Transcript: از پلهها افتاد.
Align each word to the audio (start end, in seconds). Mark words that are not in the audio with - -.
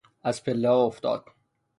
از 0.23 0.43
پلهها 0.43 0.77
افتاد. 0.85 1.23